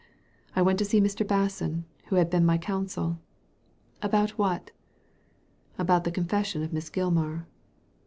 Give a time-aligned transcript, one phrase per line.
[0.55, 1.23] I went to see Mr.
[1.23, 3.19] Basson, who had been my counsel."
[4.01, 4.71] "About what?""
[5.77, 7.45] About the confession of Miss Gilmar."